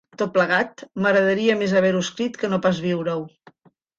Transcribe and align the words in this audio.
Tot 0.19 0.31
plegat, 0.35 0.81
m'agradaria 1.05 1.57
més 1.59 1.75
haver-ho 1.81 2.01
escrit 2.05 2.41
que 2.45 2.51
no 2.55 2.61
pas 2.65 2.83
viure-ho. 2.87 3.21